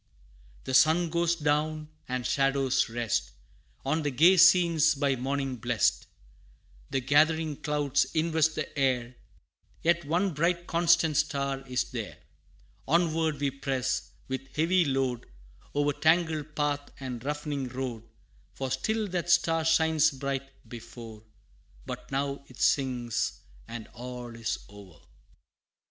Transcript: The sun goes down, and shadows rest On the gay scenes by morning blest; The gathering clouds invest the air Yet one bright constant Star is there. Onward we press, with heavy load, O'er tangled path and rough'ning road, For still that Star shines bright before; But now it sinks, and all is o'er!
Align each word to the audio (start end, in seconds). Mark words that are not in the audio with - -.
The 0.63 0.73
sun 0.73 1.11
goes 1.11 1.35
down, 1.35 1.87
and 2.09 2.25
shadows 2.25 2.89
rest 2.89 3.29
On 3.85 4.01
the 4.01 4.09
gay 4.09 4.35
scenes 4.37 4.95
by 4.95 5.15
morning 5.15 5.57
blest; 5.57 6.07
The 6.89 7.01
gathering 7.01 7.57
clouds 7.57 8.05
invest 8.15 8.55
the 8.55 8.75
air 8.75 9.15
Yet 9.83 10.03
one 10.03 10.33
bright 10.33 10.65
constant 10.65 11.17
Star 11.17 11.63
is 11.67 11.83
there. 11.91 12.17
Onward 12.87 13.39
we 13.39 13.51
press, 13.51 14.09
with 14.27 14.55
heavy 14.55 14.85
load, 14.85 15.27
O'er 15.75 15.93
tangled 15.93 16.55
path 16.55 16.89
and 16.99 17.23
rough'ning 17.23 17.67
road, 17.67 18.01
For 18.53 18.71
still 18.71 19.07
that 19.09 19.29
Star 19.29 19.63
shines 19.63 20.09
bright 20.09 20.67
before; 20.67 21.21
But 21.85 22.11
now 22.11 22.43
it 22.47 22.59
sinks, 22.59 23.41
and 23.67 23.87
all 23.93 24.35
is 24.35 24.57
o'er! 24.67 24.99